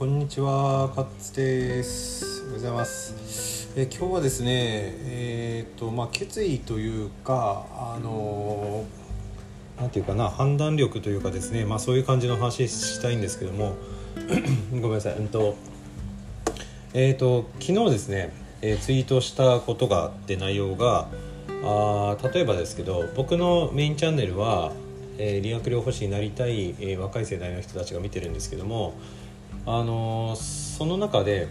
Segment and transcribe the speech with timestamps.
[0.00, 2.44] こんにちは、カッツです。
[2.44, 3.70] おはようございます。
[3.76, 8.86] え今日はですね、えーっとまあ決意というか、あの
[9.78, 13.74] なんていうかな判断力というかですね、まあそういう感じの話したいんですけども、
[14.72, 15.16] ごめんなさい。
[15.16, 15.54] うんと
[16.94, 18.32] えーっと昨日ですね、
[18.62, 21.08] えーツイートしたことがあって内容が、
[21.62, 24.72] あ例えばですけど、僕のメインチャンネルは。
[25.18, 28.94] えー理学療法士になりたい、えー若い世代の人たちが見てるんですけども、
[29.66, 31.48] あのその中で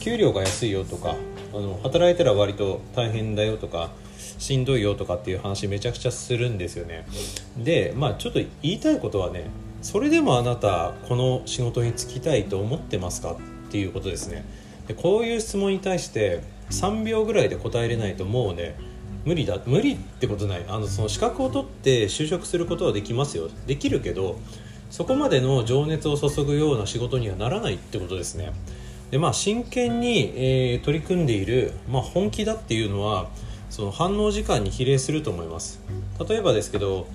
[0.00, 1.16] 給料が安いよとか
[1.52, 3.90] あの働いたら割と大変だよとか
[4.38, 7.06] しんどいよとかっていう話めちゃくちゃするんですよね。
[7.56, 9.50] でまあちょっと言いたいことはね
[9.82, 13.36] それでもあなたこの仕事に就きたいと思ってますかっ
[13.70, 14.44] ていうことですね。
[14.86, 18.76] でこういう質問に対して3秒ぐらいで答えれないともうね
[19.24, 20.64] 無理だ無理ってことない。
[20.68, 23.48] あのその資格を取って就職することはできますよ。
[23.66, 24.38] できるけど
[24.96, 28.52] そこまでの情熱を注ぐような仕事にはならないってことですね。
[29.10, 33.28] でまあ真剣に、えー取り組んでいる、まあ、本気だっていうのは
[33.68, 35.82] その反応時間に比例すると思います。
[36.26, 37.06] 例えばですけど、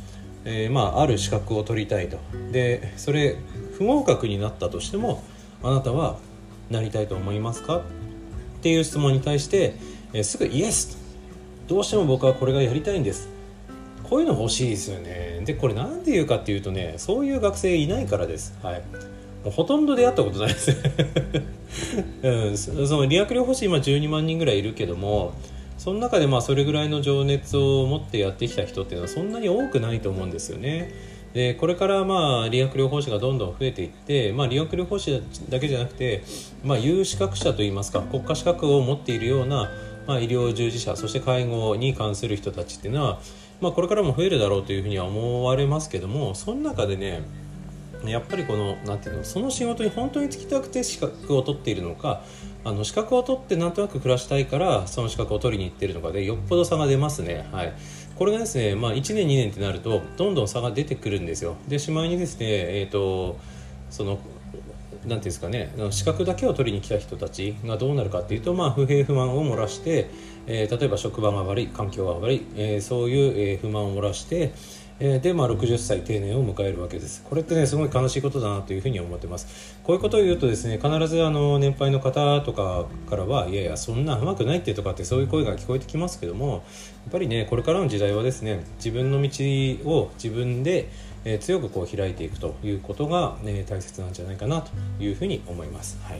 [0.46, 2.20] えーまあ、ある資格を取りたいと。
[2.52, 3.36] でそれ
[3.80, 5.24] 不合格になったとしても
[5.64, 6.20] あなたは
[6.70, 7.78] なりたいと思いますか？
[7.78, 7.82] っ
[8.62, 9.74] ていう質問に対して、
[10.14, 11.00] えーすぐイエス
[11.68, 13.28] どうしても僕はこれがやりたいんです。
[14.12, 15.42] こういうの欲しいですよね。
[15.45, 18.53] でこれなんで言うかっていうとねそういう学生いないからです。
[18.62, 18.84] はい。
[19.45, 20.76] もうほとんど出会ったことないです。
[22.22, 25.31] うん、その理学療法士今12万人ぐらいいるけども
[25.78, 30.92] その中でまあそれぐらいの情熱を持ってやってきた人っていうのはそんなに多くないと思うんですよね。
[31.34, 36.22] でこれからまあ理学療法士がどんどん増えていって、まあ、理学療法士だけじゃなくて、
[36.66, 39.72] まあ、有資格者といいますか国家資格を持っているような、
[40.06, 43.20] まあ、医療従事者そして介護に関する人たちっていうのは、
[43.62, 47.22] まあ、これからも増えるだろうというふうには思われますけどもその中でね
[48.06, 52.24] やっぱりこのなんていうのその仕事に本当に就きたくて資格を取っているのか
[52.63, 57.47] あの資格を取ってなんとなく暮らしたいからその資格を取りに行ってるのかでよっぽど差が出ますね。
[57.52, 57.74] はい
[58.22, 62.46] これがですね、まあ、1年2年ってなるとどんどん差が出てくるんですよでしまいにですね
[62.80, 63.40] えっ、と
[63.90, 70.12] そのなんていうんですかね資格だけを取りに来た人たちがどうなるかっていうと、まあ、不平不満を漏らして、
[70.47, 74.53] えー例えば職場が悪い環境が悪い、えーそういう、え不満を漏らして、
[75.03, 77.24] えで、まあ、60歳定年を迎えるわけです。
[77.28, 79.75] これってねすごい悲しいことだなというふうに思ってます。
[79.84, 89.29] こういうことを言うとですね必ずあの年配の方とかからはいやいやそんな甘くないってとかってそういう声が聞こえてきますけどもやっぱりねこれからの時代はですね自分の道
[89.90, 90.88] を自分で
[91.24, 96.00] え強くこう開いていくということが、ね、大切なんじゃないかなというふうに思います。
[96.04, 96.20] はい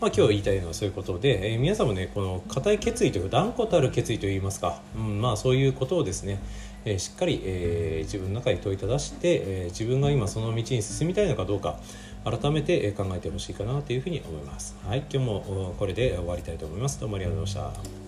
[0.00, 6.38] まあ、今日言いたいのはそういうことで、え皆さんもねこの固い決意というか断固たる決意といいますか、うんまあ、そういうことをですね、
[6.84, 11.78] えしっかり、えー自分の中に問いただして、えー自分が今その道に進みたいのかどうか
[12.24, 14.76] 改めてえ考えてほしいかなというふうに思います。
[14.86, 17.00] はい、今日もこれで終わりたいと思います。
[17.00, 18.01] どうもありがとうございました。